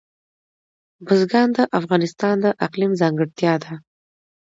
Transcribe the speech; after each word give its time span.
بزګان 1.05 1.49
د 1.57 1.57
افغانستان 1.79 2.35
د 2.43 2.45
اقلیم 2.65 2.91
ځانګړتیا 3.01 3.53
ده. 3.63 3.73